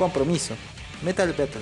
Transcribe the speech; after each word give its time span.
Compromiso. 0.00 0.54
Metal 1.02 1.28
Battle. 1.28 1.60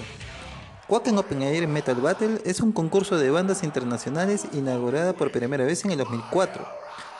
Wacken 0.88 1.18
Open 1.18 1.42
Air 1.42 1.66
Metal 1.66 1.96
Battle 1.96 2.40
es 2.44 2.60
un 2.60 2.70
concurso 2.70 3.18
de 3.18 3.32
bandas 3.32 3.64
internacionales 3.64 4.46
inaugurada 4.52 5.12
por 5.12 5.32
primera 5.32 5.64
vez 5.64 5.84
en 5.84 5.90
el 5.90 5.98
2004. 5.98 6.64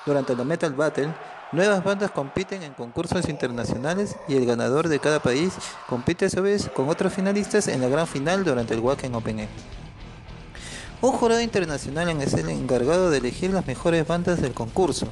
Durante 0.06 0.36
la 0.36 0.44
Metal 0.44 0.72
Battle, 0.74 1.12
nuevas 1.50 1.82
bandas 1.82 2.12
compiten 2.12 2.62
en 2.62 2.72
concursos 2.72 3.28
internacionales 3.28 4.14
y 4.28 4.36
el 4.36 4.46
ganador 4.46 4.86
de 4.86 5.00
cada 5.00 5.18
país 5.18 5.54
compite 5.88 6.26
a 6.26 6.30
su 6.30 6.40
vez 6.40 6.70
con 6.72 6.88
otros 6.88 7.12
finalistas 7.12 7.66
en 7.66 7.80
la 7.80 7.88
gran 7.88 8.06
final 8.06 8.44
durante 8.44 8.74
el 8.74 8.80
Wacken 8.80 9.16
Open 9.16 9.40
Air. 9.40 9.48
Un 11.00 11.10
jurado 11.10 11.40
internacional 11.40 12.08
es 12.22 12.34
el 12.34 12.48
encargado 12.48 13.10
de 13.10 13.18
elegir 13.18 13.50
las 13.52 13.66
mejores 13.66 14.06
bandas 14.06 14.40
del 14.40 14.54
concurso. 14.54 15.08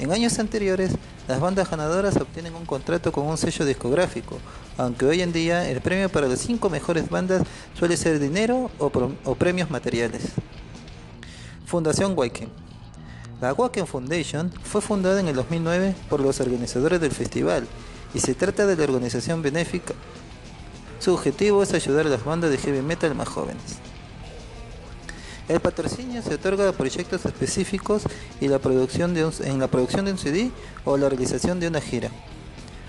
En 0.00 0.10
años 0.12 0.38
anteriores, 0.38 0.92
las 1.28 1.40
bandas 1.40 1.70
ganadoras 1.70 2.16
obtienen 2.16 2.54
un 2.54 2.64
contrato 2.64 3.12
con 3.12 3.26
un 3.26 3.36
sello 3.36 3.66
discográfico, 3.66 4.38
aunque 4.78 5.04
hoy 5.04 5.20
en 5.20 5.30
día 5.30 5.68
el 5.68 5.82
premio 5.82 6.08
para 6.08 6.26
las 6.26 6.40
cinco 6.40 6.70
mejores 6.70 7.10
bandas 7.10 7.42
suele 7.78 7.98
ser 7.98 8.18
dinero 8.18 8.70
o, 8.78 9.34
premios 9.34 9.70
materiales. 9.70 10.22
Fundación 11.66 12.14
Wacken. 12.16 12.48
La 13.42 13.52
Wacken 13.52 13.86
Foundation 13.86 14.50
fue 14.62 14.80
fundada 14.80 15.20
en 15.20 15.28
el 15.28 15.36
2009 15.36 15.94
por 16.08 16.20
los 16.20 16.40
organizadores 16.40 16.98
del 16.98 17.12
festival 17.12 17.66
y 18.14 18.20
se 18.20 18.34
trata 18.34 18.64
de 18.64 18.76
la 18.76 18.84
organización 18.84 19.42
benéfica. 19.42 19.92
Su 20.98 21.12
objetivo 21.12 21.62
es 21.62 21.74
ayudar 21.74 22.06
a 22.06 22.10
las 22.10 22.24
bandas 22.24 22.50
de 22.50 22.56
heavy 22.56 22.80
metal 22.80 23.14
más 23.14 23.28
jóvenes. 23.28 23.80
El 25.50 25.58
patrocinio 25.58 26.22
se 26.22 26.34
otorga 26.34 26.68
a 26.68 26.72
proyectos 26.72 27.26
específicos 27.26 28.04
y 28.40 28.46
la 28.46 28.60
producción 28.60 29.14
de 29.14 29.28
en 29.42 29.58
la 29.58 29.66
producción 29.66 30.04
de 30.04 30.12
un 30.12 30.18
CD 30.18 30.52
o 30.84 30.96
la 30.96 31.08
realización 31.08 31.58
de 31.58 31.66
una 31.66 31.80
gira. 31.80 32.08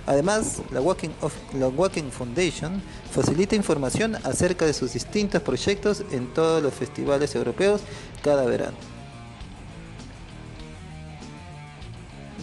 Además, 0.06 0.62
la 0.70 0.80
Walking, 0.80 2.12
Foundation 2.12 2.84
facilita 3.12 3.56
información 3.56 4.16
acerca 4.18 4.68
de 4.68 4.74
sus 4.74 4.94
distintos 4.94 5.42
proyectos 5.42 6.04
en 6.12 6.32
todos 6.36 6.62
los 6.62 6.72
festivales 6.72 7.34
europeos 7.34 7.82
cada 8.22 8.46
verano. 8.46 8.78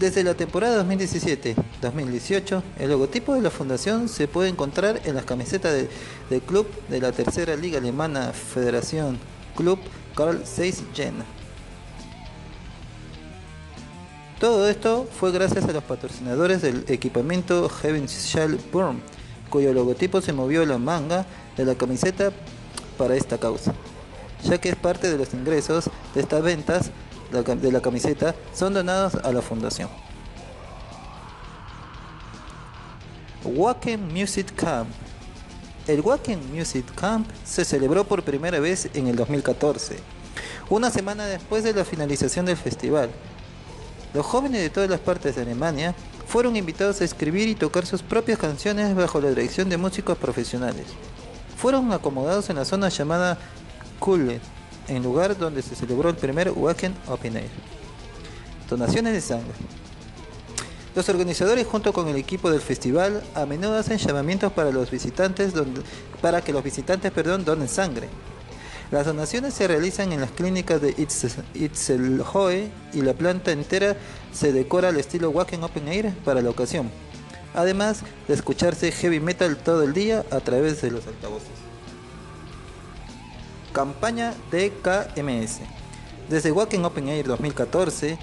Desde 0.00 0.24
la 0.24 0.34
temporada 0.34 0.84
2017-2018, 0.84 2.62
el 2.80 2.90
logotipo 2.90 3.34
de 3.34 3.42
la 3.42 3.50
fundación 3.50 4.08
se 4.08 4.26
puede 4.26 4.48
encontrar 4.48 5.00
en 5.04 5.14
las 5.14 5.24
camisetas 5.24 5.86
del 6.28 6.42
club 6.42 6.66
de 6.88 7.00
la 7.00 7.12
tercera 7.12 7.54
liga 7.54 7.78
alemana 7.78 8.32
Federación 8.32 9.20
Club 9.54 9.78
Carl 10.18 10.44
Zeiss 10.44 10.82
Todo 14.40 14.68
esto 14.68 15.06
fue 15.16 15.30
gracias 15.30 15.64
a 15.64 15.72
los 15.72 15.84
patrocinadores 15.84 16.60
del 16.60 16.84
equipamiento 16.88 17.68
Heaven 17.68 18.06
Shell 18.06 18.58
Burn, 18.72 19.00
cuyo 19.48 19.72
logotipo 19.72 20.20
se 20.20 20.32
movió 20.32 20.66
la 20.66 20.76
manga 20.76 21.24
de 21.56 21.64
la 21.64 21.76
camiseta 21.76 22.32
para 22.96 23.14
esta 23.14 23.38
causa, 23.38 23.72
ya 24.42 24.58
que 24.58 24.70
es 24.70 24.74
parte 24.74 25.08
de 25.08 25.18
los 25.18 25.32
ingresos 25.34 25.88
de 26.16 26.22
estas 26.22 26.42
ventas 26.42 26.90
de 27.30 27.70
la 27.70 27.80
camiseta 27.80 28.34
son 28.52 28.74
donados 28.74 29.14
a 29.14 29.30
la 29.30 29.40
fundación. 29.40 29.88
Wacken 33.44 34.12
Music 34.12 34.52
Camp 34.56 34.88
el 35.88 36.02
Wacken 36.02 36.54
Music 36.54 36.84
Camp 36.94 37.26
se 37.44 37.64
celebró 37.64 38.04
por 38.04 38.22
primera 38.22 38.60
vez 38.60 38.90
en 38.92 39.06
el 39.06 39.16
2014, 39.16 39.96
una 40.68 40.90
semana 40.90 41.24
después 41.24 41.64
de 41.64 41.72
la 41.72 41.84
finalización 41.84 42.44
del 42.44 42.58
festival. 42.58 43.08
Los 44.12 44.26
jóvenes 44.26 44.60
de 44.60 44.68
todas 44.68 44.90
las 44.90 45.00
partes 45.00 45.34
de 45.34 45.42
Alemania 45.42 45.94
fueron 46.26 46.56
invitados 46.56 47.00
a 47.00 47.04
escribir 47.04 47.48
y 47.48 47.54
tocar 47.54 47.86
sus 47.86 48.02
propias 48.02 48.38
canciones 48.38 48.94
bajo 48.94 49.18
la 49.18 49.30
dirección 49.30 49.70
de 49.70 49.78
músicos 49.78 50.18
profesionales. 50.18 50.84
Fueron 51.56 51.90
acomodados 51.90 52.50
en 52.50 52.56
la 52.56 52.66
zona 52.66 52.90
llamada 52.90 53.38
Kulle, 53.98 54.40
en 54.88 55.02
lugar 55.02 55.38
donde 55.38 55.62
se 55.62 55.74
celebró 55.74 56.10
el 56.10 56.16
primer 56.16 56.50
Wacken 56.50 56.94
Open 57.08 57.38
Air. 57.38 57.50
Donaciones 58.68 59.14
de 59.14 59.20
sangre. 59.22 59.54
Los 60.98 61.08
organizadores 61.08 61.64
junto 61.64 61.92
con 61.92 62.08
el 62.08 62.16
equipo 62.16 62.50
del 62.50 62.60
festival 62.60 63.22
a 63.36 63.46
menudo 63.46 63.78
hacen 63.78 63.98
llamamientos 63.98 64.52
para 64.52 64.72
los 64.72 64.90
visitantes 64.90 65.52
para 66.20 66.42
que 66.42 66.52
los 66.52 66.64
visitantes 66.64 67.12
perdón, 67.12 67.44
donen 67.44 67.68
sangre. 67.68 68.08
Las 68.90 69.06
donaciones 69.06 69.54
se 69.54 69.68
realizan 69.68 70.12
en 70.12 70.20
las 70.20 70.32
clínicas 70.32 70.80
de 70.80 70.96
Itzelhoe 71.54 72.68
y 72.92 73.02
la 73.02 73.12
planta 73.12 73.52
entera 73.52 73.96
se 74.32 74.52
decora 74.52 74.88
al 74.88 74.96
estilo 74.96 75.30
Wacken 75.30 75.62
Open 75.62 75.86
Air 75.86 76.12
para 76.24 76.42
la 76.42 76.50
ocasión, 76.50 76.90
además 77.54 78.00
de 78.26 78.34
escucharse 78.34 78.90
heavy 78.90 79.20
metal 79.20 79.56
todo 79.56 79.84
el 79.84 79.92
día 79.94 80.24
a 80.32 80.40
través 80.40 80.82
de 80.82 80.90
los 80.90 81.06
altavoces. 81.06 81.46
Campaña 83.72 84.34
de 84.50 84.72
KMS. 84.82 85.60
Desde 86.28 86.50
Wacken 86.50 86.84
Open 86.84 87.08
Air 87.08 87.28
2014, 87.28 88.18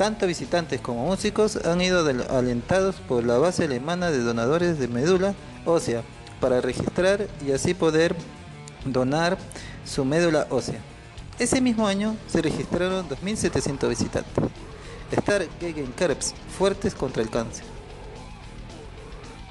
tanto 0.00 0.26
visitantes 0.26 0.80
como 0.80 1.04
músicos 1.04 1.56
han 1.56 1.82
ido 1.82 2.02
alentados 2.30 2.96
por 3.06 3.22
la 3.22 3.36
base 3.36 3.64
alemana 3.64 4.10
de 4.10 4.20
donadores 4.20 4.78
de 4.78 4.88
médula 4.88 5.34
ósea 5.66 6.02
para 6.40 6.62
registrar 6.62 7.26
y 7.46 7.52
así 7.52 7.74
poder 7.74 8.16
donar 8.86 9.36
su 9.84 10.06
médula 10.06 10.46
ósea. 10.48 10.78
Ese 11.38 11.60
mismo 11.60 11.86
año 11.86 12.16
se 12.28 12.40
registraron 12.40 13.06
2.700 13.10 13.88
visitantes. 13.90 14.44
Star 15.12 15.46
Gegen 15.60 15.92
Krebs, 15.92 16.32
fuertes 16.56 16.94
contra 16.94 17.22
el 17.22 17.28
cáncer. 17.28 17.66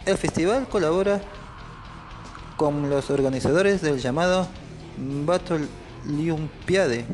El 0.08 0.18
festival 0.18 0.68
colabora 0.68 1.22
con 2.58 2.90
los 2.90 3.12
organizadores 3.12 3.84
del 3.84 4.00
llamado 4.00 4.48
Battle 4.98 5.68
Olympiade, 6.08 7.06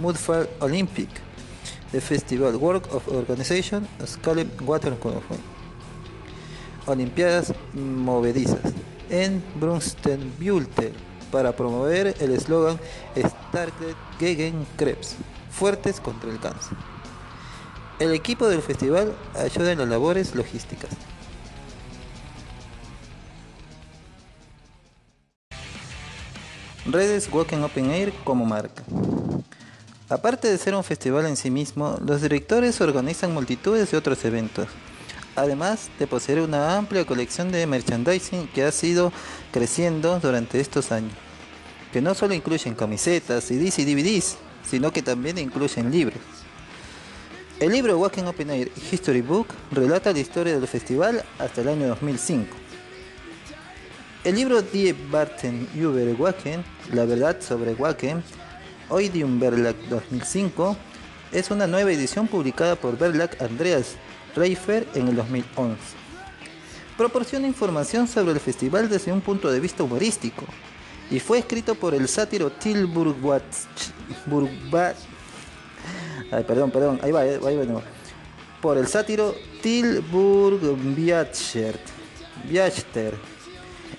Mudfall 0.00 0.48
Olympic, 0.58 1.25
The 1.96 2.02
Festival 2.02 2.56
Work 2.56 2.92
of 2.92 3.08
Organization 3.08 3.88
Scale 4.04 4.46
Watercolor 4.60 5.22
Olimpiadas 6.84 7.54
Movedizas 7.72 8.74
en 9.08 9.42
Brunstenbüttel 9.58 10.92
para 11.32 11.56
promover 11.56 12.14
el 12.20 12.32
eslogan 12.32 12.78
Starke 13.16 13.94
gegen 14.20 14.66
Krebs, 14.76 15.16
fuertes 15.50 15.98
contra 15.98 16.30
el 16.30 16.38
cáncer. 16.38 16.76
El 17.98 18.12
equipo 18.12 18.46
del 18.46 18.60
festival 18.60 19.14
ayuda 19.34 19.72
en 19.72 19.78
las 19.78 19.88
labores 19.88 20.34
logísticas. 20.34 20.90
Redes 26.84 27.26
Walking 27.32 27.62
Open 27.62 27.90
Air 27.90 28.12
como 28.22 28.44
marca. 28.44 28.82
Aparte 30.08 30.48
de 30.48 30.56
ser 30.56 30.72
un 30.76 30.84
festival 30.84 31.26
en 31.26 31.36
sí 31.36 31.50
mismo, 31.50 31.98
los 32.06 32.22
directores 32.22 32.80
organizan 32.80 33.34
multitudes 33.34 33.90
de 33.90 33.96
otros 33.96 34.24
eventos, 34.24 34.68
además 35.34 35.90
de 35.98 36.06
poseer 36.06 36.40
una 36.40 36.76
amplia 36.76 37.04
colección 37.04 37.50
de 37.50 37.66
merchandising 37.66 38.46
que 38.48 38.62
ha 38.62 38.70
sido 38.70 39.12
creciendo 39.50 40.20
durante 40.20 40.60
estos 40.60 40.92
años, 40.92 41.12
que 41.92 42.00
no 42.00 42.14
solo 42.14 42.34
incluyen 42.34 42.76
camisetas, 42.76 43.42
CDs 43.42 43.80
y 43.80 43.84
DVDs, 43.84 44.36
sino 44.62 44.92
que 44.92 45.02
también 45.02 45.38
incluyen 45.38 45.90
libros. 45.90 46.20
El 47.58 47.72
libro 47.72 47.98
Walking 47.98 48.24
Open 48.24 48.50
Air 48.50 48.70
History 48.92 49.22
Book 49.22 49.48
relata 49.72 50.12
la 50.12 50.20
historia 50.20 50.56
del 50.56 50.68
festival 50.68 51.24
hasta 51.40 51.62
el 51.62 51.68
año 51.68 51.88
2005. 51.88 52.56
El 54.22 54.36
libro 54.36 54.62
Die 54.62 54.92
Barten 55.10 55.68
über 55.74 56.14
Wacken, 56.16 56.64
La 56.92 57.06
verdad 57.06 57.40
sobre 57.40 57.74
Wacken, 57.74 58.22
Oidium 58.88 59.40
Verlag 59.40 59.74
2005 59.88 60.76
es 61.32 61.50
una 61.50 61.66
nueva 61.66 61.90
edición 61.90 62.28
publicada 62.28 62.76
por 62.76 62.96
Verlag 62.96 63.36
Andreas 63.42 63.96
Reifer 64.36 64.86
en 64.94 65.08
el 65.08 65.16
2011. 65.16 65.76
Proporciona 66.96 67.48
información 67.48 68.06
sobre 68.06 68.32
el 68.32 68.40
festival 68.40 68.88
desde 68.88 69.12
un 69.12 69.20
punto 69.20 69.50
de 69.50 69.58
vista 69.58 69.82
humorístico 69.82 70.44
y 71.10 71.18
fue 71.18 71.38
escrito 71.38 71.74
por 71.74 71.94
el 71.94 72.08
sátiro 72.08 72.50
Till 72.50 72.88
Ay, 76.30 76.44
perdón, 76.44 76.70
perdón, 76.70 77.00
ahí 77.02 77.10
va, 77.10 77.20
ahí 77.20 77.38
va, 77.38 77.82
Por 78.62 78.78
el 78.78 78.86
sátiro 78.86 79.34
Till 79.62 80.04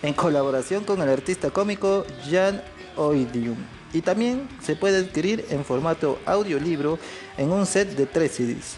en 0.02 0.14
colaboración 0.14 0.84
con 0.86 1.02
el 1.02 1.10
artista 1.10 1.50
cómico 1.50 2.06
Jan 2.30 2.62
Oidium 2.96 3.77
y 3.94 4.02
también 4.02 4.48
se 4.62 4.76
puede 4.76 5.00
adquirir 5.00 5.46
en 5.50 5.64
formato 5.64 6.20
audiolibro 6.26 7.00
en 7.38 7.52
un 7.52 7.66
set 7.66 7.96
de 7.96 8.06
3 8.06 8.32
CDs. 8.32 8.78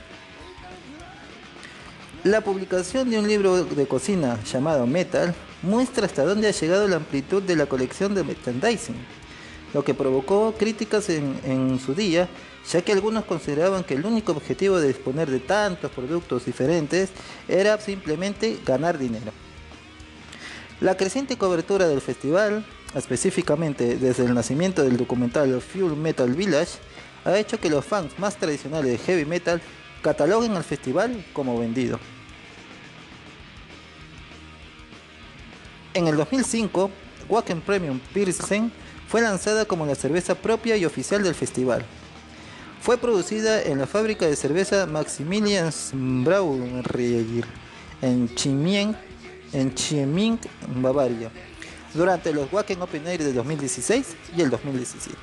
La 2.24 2.42
publicación 2.42 3.10
de 3.10 3.18
un 3.18 3.28
libro 3.28 3.64
de 3.64 3.88
cocina 3.88 4.38
llamado 4.44 4.86
Metal 4.86 5.34
muestra 5.62 6.06
hasta 6.06 6.26
dónde 6.26 6.50
ha 6.50 6.52
llegado 6.52 6.88
la 6.88 6.98
amplitud 6.98 7.42
de 7.42 7.56
la 7.56 7.66
colección 7.66 8.14
de 8.14 8.24
merchandising, 8.24 8.96
lo 9.74 9.84
que 9.84 9.94
provocó 9.94 10.54
críticas 10.58 11.10
en, 11.10 11.40
en 11.46 11.80
su 11.80 11.96
día, 11.96 12.28
ya 12.70 12.82
que 12.82 12.92
algunos 12.92 13.24
consideraban 13.26 13.84
que 13.84 13.94
el 13.94 14.06
único 14.06 14.34
objetivo 14.34 14.80
de 14.80 14.90
disponer 14.90 15.30
de 15.30 15.40
tantos 15.40 15.92
productos 15.92 16.46
diferentes 16.46 17.10
era 17.48 17.80
simplemente 17.80 18.60
ganar 18.66 18.98
dinero. 18.98 19.32
La 20.82 20.96
creciente 20.96 21.38
cobertura 21.38 21.88
del 21.88 22.02
festival, 22.02 22.66
específicamente 22.96 23.98
desde 23.98 24.26
el 24.26 24.34
nacimiento 24.34 24.84
del 24.84 24.98
documental 24.98 25.62
Fuel 25.62 25.96
Metal 25.96 26.32
Village, 26.34 26.80
ha 27.26 27.38
hecho 27.38 27.60
que 27.60 27.70
los 27.70 27.86
fans 27.86 28.18
más 28.18 28.38
tradicionales 28.38 28.92
de 28.92 28.98
heavy 28.98 29.26
metal 29.26 29.62
cataloguen 30.02 30.56
al 30.56 30.64
festival 30.64 31.26
como 31.34 31.60
vendido. 31.60 32.00
En 35.94 36.08
el 36.08 36.16
2005, 36.16 36.92
Wacken 37.28 37.62
Premium 37.62 38.00
Pilsen 38.14 38.72
fue 39.08 39.22
lanzada 39.22 39.66
como 39.66 39.86
la 39.86 39.96
cerveza 39.96 40.36
propia 40.36 40.78
y 40.78 40.86
oficial 40.86 41.24
del 41.24 41.36
festival. 41.36 41.86
Fue 42.82 42.98
producida 42.98 43.62
en 43.62 43.80
la 43.80 43.88
fábrica 43.88 44.26
de 44.26 44.36
cerveza 44.36 44.86
Maximilians 44.86 45.92
Brauerei 45.94 47.44
en 48.02 48.34
Chimien, 48.36 48.96
en 49.52 49.74
Chieming, 49.74 50.40
Bavaria, 50.76 51.32
durante 51.94 52.34
los 52.34 52.52
Wacken 52.52 52.82
Open 52.82 53.08
Air 53.08 53.24
de 53.24 53.34
2016 53.34 54.16
y 54.36 54.42
el 54.42 54.50
2017. 54.50 55.18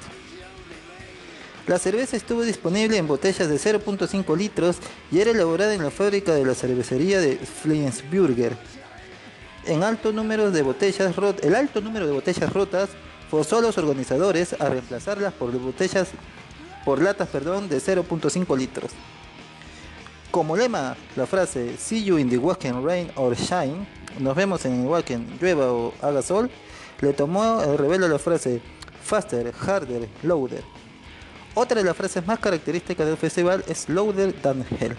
La 1.67 1.79
cerveza 1.81 2.17
estuvo 2.17 2.43
disponible 2.43 2.97
en 2.97 3.09
botellas 3.09 3.49
de 3.49 3.57
0.5 3.57 4.37
litros 4.37 4.77
y 5.11 5.19
era 5.19 5.33
elaborada 5.33 5.75
en 5.75 5.83
la 5.83 5.91
fábrica 5.91 6.33
de 6.33 6.45
la 6.45 6.55
cervecería 6.55 7.21
de 7.21 7.37
Flensburger. 7.37 8.57
En 9.65 9.83
alto 9.83 10.13
número 10.13 10.53
de 10.53 10.63
botellas 10.63 11.13
el 11.43 11.55
alto 11.57 11.81
número 11.81 12.07
de 12.07 12.13
botellas 12.13 12.53
rotas 12.53 12.91
forzó 13.29 13.59
a 13.59 13.63
los 13.63 13.77
organizadores 13.79 14.55
a 14.61 14.69
reemplazarlas 14.69 15.33
por 15.33 15.51
botellas 15.59 16.09
por 16.85 17.03
latas 17.03 17.29
perdón, 17.29 17.69
de 17.69 17.79
0.5 17.79 18.57
litros. 18.57 18.93
Como 20.31 20.57
lema, 20.57 20.97
la 21.17 21.27
frase 21.27 21.77
See 21.77 22.05
you 22.05 22.17
in 22.17 22.31
the 22.31 22.39
Wacken 22.39 22.85
Rain 22.85 23.11
or 23.17 23.35
Shine, 23.35 23.89
nos 24.19 24.37
vemos 24.37 24.65
en 24.65 24.87
Wacken, 24.87 25.39
llueva 25.41 25.73
o 25.73 25.95
haga 26.03 26.23
sol, 26.23 26.51
le 27.01 27.13
tomó 27.13 27.63
el 27.63 27.79
revelo 27.79 28.09
la 28.09 28.19
frase 28.19 28.61
Faster, 29.03 29.53
Harder, 29.55 30.09
Louder. 30.23 30.63
Otra 31.55 31.79
de 31.79 31.85
las 31.85 31.97
frases 31.97 32.27
más 32.27 32.39
características 32.39 33.07
del 33.07 33.17
festival 33.17 33.65
es 33.67 33.89
Louder 33.89 34.33
Than 34.33 34.65
Hell. 34.79 34.97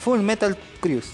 Full 0.00 0.20
Metal 0.20 0.56
Cruise. 0.80 1.12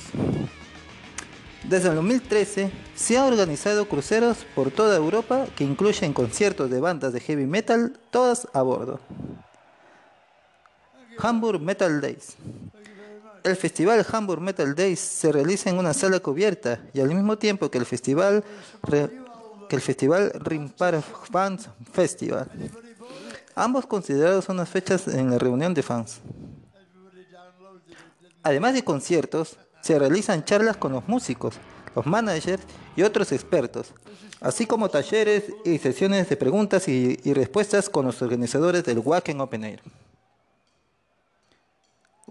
Desde 1.63 1.91
el 1.91 1.95
2013 1.95 2.73
se 2.97 3.19
han 3.19 3.33
organizado 3.33 3.87
cruceros 3.87 4.39
por 4.55 4.73
toda 4.73 4.97
Europa 4.97 5.47
que 5.55 5.63
incluyen 5.63 6.13
conciertos 6.13 6.71
de 6.71 6.81
bandas 6.81 7.13
de 7.13 7.21
heavy 7.21 7.47
metal, 7.47 7.97
todas 8.11 8.49
a 8.53 8.63
bordo. 8.63 8.99
Hamburg 11.19 11.61
Metal 11.61 12.01
Days. 12.01 12.37
El 13.43 13.57
festival 13.57 14.05
Hamburg 14.13 14.41
Metal 14.41 14.75
Days 14.75 15.01
se 15.01 15.33
realiza 15.33 15.71
en 15.71 15.79
una 15.79 15.95
sala 15.95 16.21
cubierta 16.21 16.81
y 16.93 17.01
al 17.01 17.09
mismo 17.09 17.39
tiempo 17.39 17.71
que 17.71 17.79
el 17.79 17.87
festival 17.87 18.45
que 19.69 19.77
el 19.77 19.83
festival 19.83 20.33
Rimpar 20.35 21.01
Fans 21.01 21.69
Festival. 21.93 22.51
Ambos 23.55 23.87
considerados 23.87 24.49
unas 24.49 24.69
fechas 24.69 25.07
en 25.09 25.31
la 25.31 25.39
reunión 25.39 25.75
de 25.75 25.83
fans. 25.83 26.21
Además 28.43 28.75
de 28.75 28.83
conciertos, 28.83 29.59
se 29.81 29.99
realizan 29.99 30.45
charlas 30.45 30.77
con 30.77 30.93
los 30.93 31.07
músicos, 31.09 31.55
los 31.95 32.07
managers 32.07 32.63
y 32.97 33.03
otros 33.03 33.33
expertos, 33.33 33.93
así 34.41 34.67
como 34.67 34.89
talleres 34.89 35.45
y 35.65 35.79
sesiones 35.79 36.29
de 36.29 36.37
preguntas 36.37 36.89
y, 36.89 37.17
respuestas 37.33 37.89
con 37.89 38.07
los 38.07 38.21
organizadores 38.23 38.85
del 38.85 38.99
Wacken 38.99 39.41
Open 39.41 39.65
Air. 39.65 39.81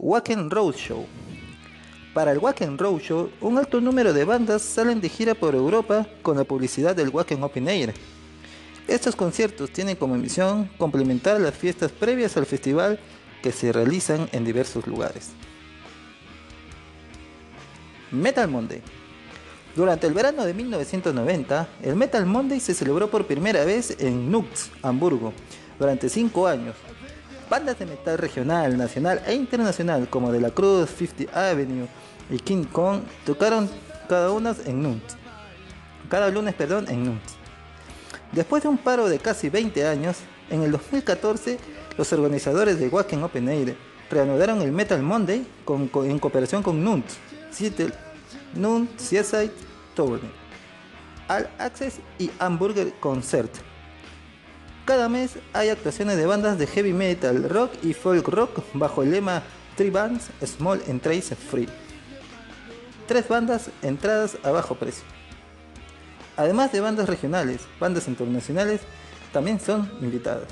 Wacken 0.02 0.50
Road 0.50 0.76
Show. 0.76 1.06
Para 2.14 2.32
el 2.32 2.38
Wacken 2.38 2.78
Road 2.78 3.00
Show, 3.02 3.32
un 3.42 3.58
alto 3.58 3.82
número 3.82 4.14
de 4.14 4.24
bandas 4.24 4.62
salen 4.62 5.02
de 5.02 5.10
gira 5.10 5.36
por 5.36 5.56
Europa 5.56 6.08
con 6.22 6.38
la 6.38 6.46
publicidad 6.46 6.96
del 6.96 7.10
Wacken 7.10 7.44
Open 7.44 7.68
Air. 7.68 7.94
Estos 8.88 9.18
conciertos 9.18 9.72
tienen 9.72 9.98
como 9.98 10.16
misión 10.16 10.70
complementar 10.78 11.42
las 11.42 11.54
fiestas 11.54 11.92
previas 11.92 12.38
al 12.38 12.46
festival 12.46 12.98
que 13.44 13.52
se 13.52 13.74
realizan 13.74 14.30
en 14.32 14.46
diversos 14.46 14.88
lugares. 14.88 15.32
Metal 18.10 18.48
Monday. 18.48 18.82
Durante 19.76 20.08
el 20.08 20.14
verano 20.14 20.46
de 20.46 20.54
1990, 20.54 21.68
el 21.84 21.98
Metal 21.98 22.26
Monday 22.26 22.62
se 22.62 22.74
celebró 22.74 23.12
por 23.12 23.28
primera 23.28 23.66
vez 23.66 23.98
en 24.00 24.32
Nux, 24.32 24.72
Hamburgo, 24.82 25.34
durante 25.78 26.08
cinco 26.08 26.48
años. 26.48 26.76
Bandas 27.50 27.80
de 27.80 27.86
metal 27.86 28.18
regional, 28.18 28.78
nacional 28.78 29.22
e 29.26 29.34
internacional 29.34 30.08
como 30.10 30.32
De 30.32 30.40
la 30.40 30.52
Cruz, 30.52 30.90
50 30.90 31.50
Avenue 31.50 31.88
y 32.30 32.38
King 32.38 32.66
Kong 32.66 33.02
tocaron 33.26 33.70
cada 34.08 34.32
una 34.32 34.56
en 34.66 34.84
Nux. 34.84 35.02
Cada 36.10 36.30
lunes, 36.30 36.54
perdón, 36.54 36.86
en 36.90 37.06
Nux. 37.06 37.22
Después 38.32 38.62
de 38.64 38.70
un 38.70 38.78
paro 38.78 39.10
de 39.10 39.18
casi 39.18 39.50
20 39.50 39.88
años, 39.88 40.18
en 40.50 40.62
el 40.62 40.72
2014 40.72 41.58
los 41.98 42.14
organizadores 42.14 42.80
de 42.80 42.88
Wacken 42.88 43.24
Open 43.24 43.50
Air 43.50 43.76
reanudaron 44.10 44.62
el 44.62 44.72
Metal 44.72 45.02
Monday 45.02 45.46
en 46.06 46.20
cooperación 46.20 46.64
con 46.64 46.84
Nux 46.84 47.04
Seattle, 47.52 47.92
Noon, 48.56 48.90
Seaside, 48.98 49.52
Tourney, 49.96 50.32
All 51.28 51.50
Access 51.58 52.00
y 52.18 52.30
Hamburger 52.40 52.94
Concert. 53.00 53.69
Cada 54.90 55.08
mes 55.08 55.38
hay 55.54 55.70
actuaciones 55.70 56.18
de 56.18 56.26
bandas 56.26 56.58
de 56.58 56.66
heavy 56.66 56.94
metal, 56.94 57.48
rock 57.48 57.72
y 57.84 57.94
folk 57.94 58.28
rock 58.28 58.64
bajo 58.74 59.04
el 59.04 59.12
lema 59.12 59.44
Three 59.76 59.92
Bands 59.92 60.32
Small 60.44 60.82
and 60.90 61.00
Trace 61.00 61.36
Free. 61.36 61.70
Tres 63.08 63.28
bandas 63.28 63.70
entradas 63.84 64.40
a 64.42 64.50
bajo 64.50 64.74
precio. 64.74 65.04
Además 66.38 66.72
de 66.72 66.82
bandas 66.82 67.08
regionales, 67.08 67.68
bandas 67.80 68.08
internacionales 68.08 68.82
también 69.32 69.60
son 69.60 69.92
invitadas. 70.02 70.48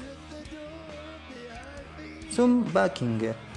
Zoom 2.31 2.63
Buckinger 2.71 3.47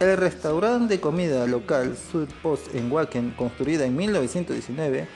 el 0.00 0.16
restaurante 0.16 0.94
de 0.94 1.00
comida 1.00 1.46
local 1.46 1.94
Sud 1.94 2.28
Post 2.42 2.74
en 2.74 2.90
Wacken, 2.90 3.32
construida 3.32 3.84
en 3.84 3.94
1919, 3.96 5.06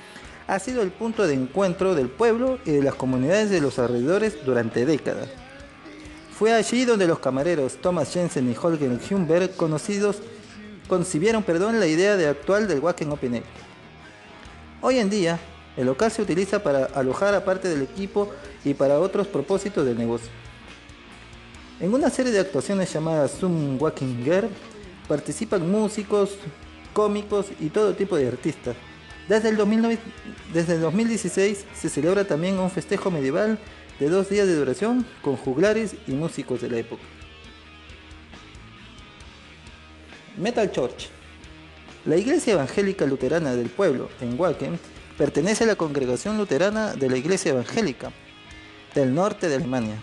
ha 0.46 0.58
sido 0.58 0.82
el 0.82 0.90
punto 0.90 1.26
de 1.26 1.34
encuentro 1.34 1.94
del 1.94 2.08
pueblo 2.08 2.58
y 2.64 2.72
de 2.72 2.82
las 2.82 2.94
comunidades 2.94 3.50
de 3.50 3.60
los 3.60 3.78
alrededores 3.78 4.44
durante 4.44 4.84
décadas. 4.84 5.28
Fue 6.38 6.52
allí 6.52 6.84
donde 6.84 7.06
los 7.06 7.20
camareros 7.20 7.76
Thomas 7.80 8.12
Jensen 8.12 8.50
y 8.50 8.56
Holger 8.60 8.98
Humberg 9.10 9.56
conocidos 9.56 10.18
concibieron 10.88 11.42
perdón, 11.42 11.80
la 11.80 11.86
idea 11.86 12.16
de 12.16 12.28
actual 12.28 12.68
del 12.68 12.80
Wacken 12.80 13.10
Open 13.12 13.36
Air. 13.36 13.44
Hoy 14.80 14.98
en 14.98 15.08
día, 15.08 15.38
el 15.76 15.86
local 15.86 16.10
se 16.10 16.22
utiliza 16.22 16.62
para 16.62 16.84
alojar 16.86 17.34
a 17.34 17.44
parte 17.44 17.68
del 17.68 17.82
equipo 17.82 18.30
y 18.64 18.74
para 18.74 19.00
otros 19.00 19.26
propósitos 19.26 19.86
del 19.86 19.96
negocio. 19.96 20.30
En 21.80 21.92
una 21.92 22.10
serie 22.10 22.32
de 22.32 22.40
actuaciones 22.40 22.92
llamadas 22.92 23.32
Zoom 23.38 23.80
Walking 23.80 24.22
Girl, 24.24 24.48
participan 25.08 25.70
músicos, 25.70 26.36
cómicos 26.92 27.46
y 27.60 27.70
todo 27.70 27.94
tipo 27.94 28.16
de 28.16 28.28
artistas. 28.28 28.76
Desde 29.28 29.48
el, 29.48 29.56
desde 30.52 30.74
el 30.74 30.80
2016 30.80 31.64
se 31.74 31.88
celebra 31.88 32.24
también 32.24 32.58
un 32.58 32.70
festejo 32.70 33.10
medieval 33.10 33.58
de 33.98 34.08
dos 34.08 34.28
días 34.28 34.46
de 34.46 34.54
duración 34.54 35.06
con 35.22 35.36
juglares 35.36 35.96
y 36.06 36.12
músicos 36.12 36.60
de 36.60 36.70
la 36.70 36.78
época. 36.78 37.02
Metal 40.36 40.70
Church. 40.70 41.08
La 42.04 42.16
iglesia 42.16 42.54
evangélica 42.54 43.06
luterana 43.06 43.54
del 43.54 43.70
pueblo, 43.70 44.10
en 44.20 44.38
Wacken, 44.38 44.78
pertenece 45.16 45.64
a 45.64 45.68
la 45.68 45.76
congregación 45.76 46.36
luterana 46.36 46.94
de 46.94 47.08
la 47.08 47.16
iglesia 47.16 47.52
evangélica 47.52 48.12
del 48.94 49.14
norte 49.14 49.48
de 49.48 49.54
Alemania. 49.54 50.02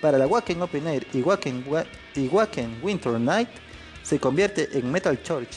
Para 0.00 0.18
la 0.18 0.26
Wacken 0.26 0.62
Open 0.62 0.86
Air 0.86 1.06
y 1.12 1.18
y 1.18 2.28
Wacken 2.28 2.78
Winter 2.82 3.18
Night 3.18 3.48
se 4.02 4.20
convierte 4.20 4.68
en 4.78 4.92
Metal 4.92 5.20
Church. 5.22 5.48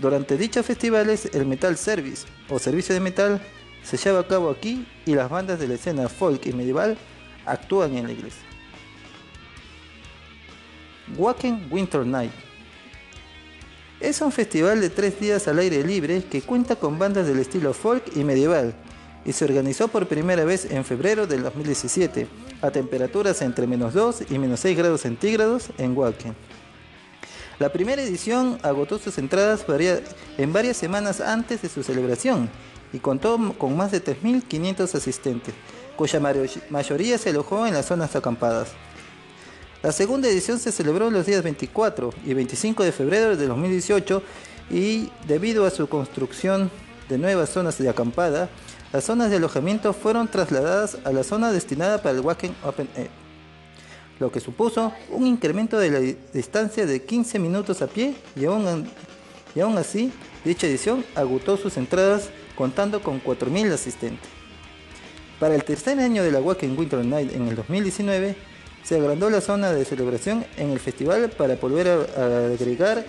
Durante 0.00 0.36
dichos 0.36 0.66
festivales, 0.66 1.30
el 1.32 1.46
Metal 1.46 1.76
Service 1.76 2.26
o 2.50 2.58
servicio 2.58 2.94
de 2.94 3.00
metal 3.00 3.40
se 3.82 3.96
lleva 3.96 4.20
a 4.20 4.26
cabo 4.26 4.50
aquí 4.50 4.86
y 5.06 5.14
las 5.14 5.30
bandas 5.30 5.58
de 5.58 5.68
la 5.68 5.74
escena 5.74 6.08
folk 6.08 6.44
y 6.46 6.52
medieval 6.52 6.98
actúan 7.46 7.96
en 7.96 8.06
la 8.06 8.12
iglesia. 8.12 8.42
Wacken 11.16 11.68
Winter 11.70 12.04
Night 12.04 12.32
es 14.00 14.20
un 14.20 14.30
festival 14.30 14.80
de 14.80 14.90
tres 14.90 15.18
días 15.18 15.48
al 15.48 15.58
aire 15.58 15.82
libre 15.82 16.22
que 16.24 16.42
cuenta 16.42 16.76
con 16.76 16.98
bandas 16.98 17.26
del 17.26 17.38
estilo 17.38 17.72
folk 17.72 18.04
y 18.14 18.24
medieval 18.24 18.74
y 19.24 19.32
se 19.32 19.44
organizó 19.46 19.88
por 19.88 20.06
primera 20.06 20.44
vez 20.44 20.70
en 20.70 20.84
febrero 20.84 21.26
del 21.26 21.42
2017 21.42 22.26
a 22.60 22.70
temperaturas 22.70 23.40
entre 23.40 23.66
menos 23.66 23.94
2 23.94 24.30
y 24.30 24.38
menos 24.38 24.60
6 24.60 24.76
grados 24.76 25.00
centígrados 25.00 25.70
en 25.78 25.96
Wacken. 25.96 26.34
La 27.58 27.70
primera 27.70 28.02
edición 28.02 28.58
agotó 28.62 28.98
sus 28.98 29.16
entradas 29.16 29.64
en 30.36 30.52
varias 30.52 30.76
semanas 30.76 31.22
antes 31.22 31.62
de 31.62 31.70
su 31.70 31.82
celebración 31.82 32.50
y 32.92 32.98
contó 32.98 33.38
con 33.56 33.76
más 33.76 33.92
de 33.92 34.04
3.500 34.04 34.94
asistentes, 34.94 35.54
cuya 35.96 36.20
mayoría 36.68 37.16
se 37.16 37.30
alojó 37.30 37.66
en 37.66 37.72
las 37.72 37.86
zonas 37.86 38.14
acampadas. 38.14 38.68
La 39.82 39.92
segunda 39.92 40.28
edición 40.28 40.58
se 40.58 40.70
celebró 40.70 41.10
los 41.10 41.24
días 41.24 41.42
24 41.42 42.12
y 42.26 42.34
25 42.34 42.84
de 42.84 42.92
febrero 42.92 43.36
de 43.36 43.46
2018 43.46 44.22
y 44.70 45.10
debido 45.26 45.64
a 45.64 45.70
su 45.70 45.88
construcción 45.88 46.70
de 47.08 47.18
nuevas 47.18 47.50
zonas 47.50 47.78
de 47.78 47.88
acampada, 47.88 48.50
las 48.92 49.04
zonas 49.04 49.30
de 49.30 49.36
alojamiento 49.36 49.92
fueron 49.92 50.28
trasladadas 50.28 50.98
a 51.04 51.12
la 51.12 51.22
zona 51.22 51.52
destinada 51.52 52.02
para 52.02 52.16
el 52.16 52.20
Wacken 52.20 52.54
Open 52.64 52.88
Air, 52.96 53.10
lo 54.18 54.32
que 54.32 54.40
supuso 54.40 54.92
un 55.10 55.26
incremento 55.26 55.78
de 55.78 55.90
la 55.90 56.00
distancia 56.32 56.86
de 56.86 57.02
15 57.02 57.38
minutos 57.38 57.82
a 57.82 57.86
pie 57.86 58.14
y 58.34 58.44
aún, 58.46 59.78
así 59.78 60.12
dicha 60.44 60.66
edición 60.66 61.04
agotó 61.14 61.56
sus 61.56 61.76
entradas 61.76 62.30
contando 62.56 63.02
con 63.02 63.22
4.000 63.22 63.72
asistentes. 63.72 64.28
Para 65.38 65.54
el 65.54 65.64
tercer 65.64 65.98
año 66.00 66.22
de 66.22 66.32
la 66.32 66.40
Wacken 66.40 66.78
Winter 66.78 67.04
Night 67.04 67.34
en 67.34 67.48
el 67.48 67.56
2019, 67.56 68.36
se 68.82 68.96
agrandó 68.96 69.28
la 69.28 69.40
zona 69.40 69.72
de 69.72 69.84
celebración 69.84 70.46
en 70.56 70.70
el 70.70 70.80
festival 70.80 71.28
para 71.30 71.56
volver 71.56 71.88
a, 71.88 72.54
agregar 72.54 73.04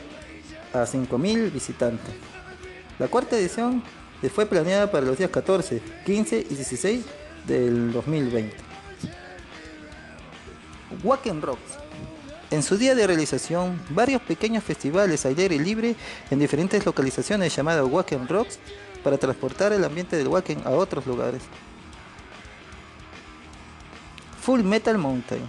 a 0.73 0.79
5.000 0.79 1.53
visitantes. 1.53 2.13
La 2.99 3.07
cuarta 3.07 3.37
edición 3.37 3.83
fue 4.33 4.45
planeada 4.45 4.91
para 4.91 5.05
los 5.05 5.17
días 5.17 5.29
14, 5.29 5.81
15 6.05 6.47
y 6.49 6.55
16 6.55 7.05
del 7.47 7.93
2020. 7.93 8.66
Wacken 11.03 11.41
Rocks. 11.41 11.77
En 12.49 12.63
su 12.63 12.77
día 12.77 12.95
de 12.95 13.05
realización, 13.05 13.79
varios 13.89 14.21
pequeños 14.21 14.63
festivales 14.63 15.25
al 15.25 15.37
aire 15.37 15.59
libre 15.59 15.95
en 16.31 16.39
diferentes 16.39 16.85
localizaciones 16.85 17.55
llamadas 17.55 17.85
Wacken 17.89 18.27
Rocks 18.27 18.59
para 19.03 19.17
transportar 19.17 19.73
el 19.73 19.83
ambiente 19.83 20.15
del 20.15 20.27
Wacken 20.27 20.61
a 20.65 20.71
otros 20.71 21.05
lugares. 21.05 21.41
Full 24.41 24.61
Metal 24.61 24.97
Mountain. 24.97 25.41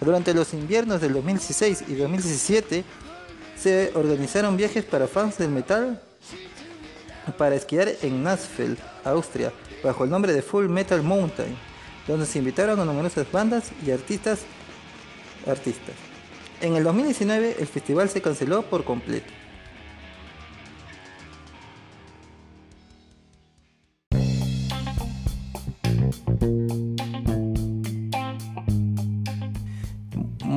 Durante 0.00 0.32
los 0.32 0.54
inviernos 0.54 1.02
del 1.02 1.12
2016 1.12 1.84
y 1.88 1.94
2017 1.94 2.84
se 3.54 3.92
organizaron 3.94 4.56
viajes 4.56 4.84
para 4.84 5.06
fans 5.06 5.36
del 5.36 5.50
metal 5.50 6.02
para 7.36 7.54
esquiar 7.54 7.88
en 8.00 8.22
Nassfeld, 8.22 8.78
Austria, 9.04 9.52
bajo 9.84 10.04
el 10.04 10.10
nombre 10.10 10.32
de 10.32 10.40
Full 10.40 10.68
Metal 10.68 11.02
Mountain, 11.02 11.54
donde 12.08 12.24
se 12.24 12.38
invitaron 12.38 12.80
a 12.80 12.84
numerosas 12.84 13.30
bandas 13.30 13.72
y 13.84 13.90
artistas. 13.90 14.40
Artistas. 15.46 15.94
En 16.60 16.76
el 16.76 16.84
2019 16.84 17.56
el 17.58 17.66
festival 17.66 18.08
se 18.08 18.20
canceló 18.20 18.62
por 18.62 18.84
completo. 18.84 19.32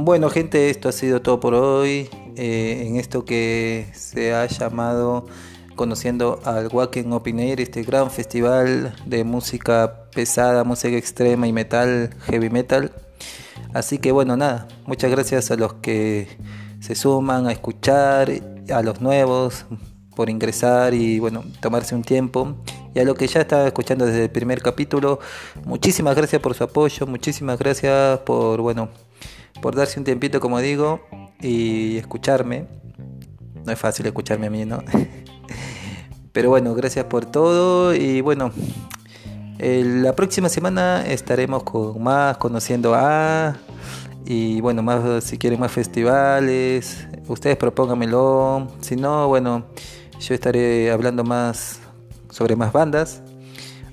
Bueno 0.05 0.29
gente, 0.29 0.69
esto 0.69 0.89
ha 0.89 0.91
sido 0.91 1.21
todo 1.21 1.39
por 1.39 1.53
hoy. 1.53 2.09
Eh, 2.35 2.83
en 2.87 2.97
esto 2.97 3.23
que 3.23 3.87
se 3.93 4.33
ha 4.33 4.45
llamado 4.47 5.27
Conociendo 5.75 6.41
al 6.43 6.67
Wacken 6.67 7.13
Open 7.13 7.39
Air, 7.39 7.61
este 7.61 7.83
gran 7.83 8.11
festival 8.11 8.95
de 9.05 9.23
música 9.23 10.09
pesada, 10.13 10.65
música 10.65 10.97
extrema 10.97 11.47
y 11.47 11.53
metal, 11.53 12.09
heavy 12.25 12.49
metal. 12.49 12.91
Así 13.73 13.97
que 13.97 14.11
bueno, 14.11 14.37
nada, 14.37 14.67
muchas 14.85 15.09
gracias 15.09 15.49
a 15.51 15.55
los 15.55 15.73
que 15.75 16.27
se 16.79 16.95
suman 16.95 17.47
a 17.47 17.51
escuchar, 17.51 18.31
a 18.71 18.81
los 18.81 19.01
nuevos 19.01 19.65
por 20.15 20.29
ingresar 20.29 20.93
y 20.93 21.19
bueno, 21.19 21.43
tomarse 21.59 21.95
un 21.95 22.03
tiempo. 22.03 22.55
Y 22.93 22.99
a 22.99 23.03
los 23.03 23.15
que 23.15 23.27
ya 23.27 23.41
estaba 23.41 23.65
escuchando 23.65 24.05
desde 24.05 24.25
el 24.25 24.29
primer 24.29 24.61
capítulo, 24.61 25.19
muchísimas 25.65 26.15
gracias 26.15 26.41
por 26.41 26.53
su 26.53 26.63
apoyo, 26.63 27.07
muchísimas 27.07 27.57
gracias 27.57 28.19
por 28.19 28.61
bueno, 28.61 28.89
por 29.61 29.75
darse 29.75 29.99
un 29.99 30.05
tiempito, 30.05 30.39
como 30.39 30.59
digo, 30.59 31.01
y 31.41 31.97
escucharme. 31.97 32.67
No 33.65 33.71
es 33.71 33.79
fácil 33.79 34.05
escucharme 34.05 34.47
a 34.47 34.49
mí, 34.49 34.65
¿no? 34.65 34.83
Pero 36.31 36.49
bueno, 36.49 36.75
gracias 36.75 37.05
por 37.05 37.25
todo 37.25 37.95
y 37.95 38.21
bueno, 38.21 38.51
la 39.65 40.13
próxima 40.13 40.49
semana 40.49 41.05
estaremos 41.07 41.63
con 41.63 42.03
más 42.03 42.35
conociendo 42.35 42.93
a 42.95 43.55
y 44.25 44.59
bueno, 44.59 44.83
más 44.83 45.23
si 45.23 45.37
quieren 45.37 45.61
más 45.61 45.71
festivales, 45.71 47.07
ustedes 47.29 47.55
propónganmelo. 47.55 48.67
Si 48.81 48.97
no, 48.97 49.29
bueno, 49.29 49.63
yo 50.19 50.33
estaré 50.33 50.91
hablando 50.91 51.23
más 51.23 51.79
sobre 52.29 52.57
más 52.57 52.73
bandas. 52.73 53.21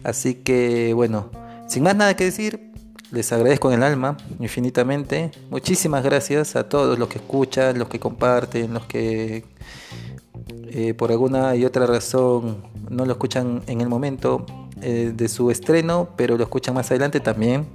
Así 0.02 0.34
que 0.34 0.92
bueno, 0.92 1.30
sin 1.68 1.84
más 1.84 1.94
nada 1.94 2.16
que 2.16 2.24
decir, 2.24 2.72
les 3.12 3.32
agradezco 3.32 3.70
en 3.70 3.78
el 3.78 3.84
alma 3.84 4.16
infinitamente. 4.40 5.30
Muchísimas 5.50 6.02
gracias 6.02 6.56
a 6.56 6.68
todos 6.68 6.98
los 6.98 7.08
que 7.08 7.18
escuchan, 7.18 7.78
los 7.78 7.88
que 7.88 8.00
comparten, 8.00 8.74
los 8.74 8.86
que 8.86 9.44
eh, 10.72 10.94
por 10.94 11.12
alguna 11.12 11.54
y 11.54 11.64
otra 11.64 11.86
razón 11.86 12.64
no 12.88 13.04
lo 13.04 13.12
escuchan 13.12 13.62
en 13.68 13.80
el 13.80 13.88
momento 13.88 14.44
eh, 14.82 15.12
de 15.14 15.28
su 15.28 15.50
estreno, 15.50 16.10
pero 16.16 16.36
lo 16.36 16.44
escuchan 16.44 16.74
más 16.74 16.90
adelante 16.90 17.20
también. 17.20 17.66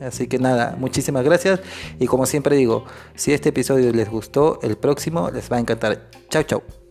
Así 0.00 0.26
que 0.26 0.38
nada, 0.38 0.76
muchísimas 0.78 1.24
gracias. 1.24 1.60
Y 1.98 2.06
como 2.06 2.26
siempre 2.26 2.56
digo, 2.56 2.84
si 3.14 3.32
este 3.32 3.48
episodio 3.48 3.92
les 3.92 4.10
gustó, 4.10 4.58
el 4.62 4.76
próximo 4.76 5.30
les 5.30 5.50
va 5.50 5.56
a 5.56 5.60
encantar. 5.60 6.10
Chao, 6.28 6.42
chao. 6.42 6.85